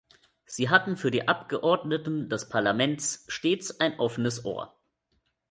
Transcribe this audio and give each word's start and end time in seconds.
Sie 0.47 0.71
hatten 0.71 0.97
für 0.97 1.11
die 1.11 1.27
Abgeordneten 1.27 2.27
des 2.27 2.49
Parlaments 2.49 3.23
stets 3.27 3.79
ein 3.79 3.99
offenes 3.99 4.43
Ohr. 4.45 4.75